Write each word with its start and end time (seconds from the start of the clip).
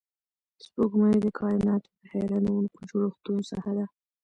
سپوږمۍ 0.63 1.15
د 1.21 1.25
کایناتو 1.39 1.89
د 1.99 2.01
حیرانونکو 2.13 2.79
جوړښتونو 2.89 3.41
څخه 3.51 3.69
ده 3.77 3.85